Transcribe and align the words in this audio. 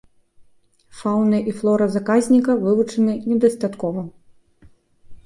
Фаўна 1.01 1.41
і 1.51 1.53
флора 1.57 1.87
заказніка 1.95 2.55
вывучаны 2.63 3.13
недастаткова. 3.33 4.01